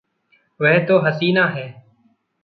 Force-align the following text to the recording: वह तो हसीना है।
वह 0.59 0.85
तो 0.85 0.99
हसीना 0.99 1.45
है। 1.45 1.83